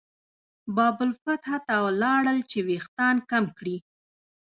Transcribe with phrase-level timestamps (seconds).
[0.75, 3.77] باب الفتح ته لاړل چې وېښتان کم کړي.